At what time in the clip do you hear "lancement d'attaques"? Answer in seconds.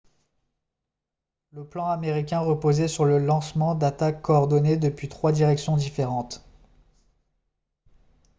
3.19-4.23